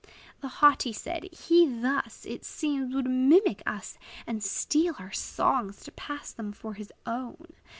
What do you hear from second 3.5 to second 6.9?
us, And steal our songs, to pass them for